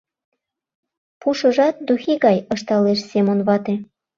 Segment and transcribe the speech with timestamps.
[1.21, 3.75] —Пушыжат духи гай,— ышталеш Семон вате.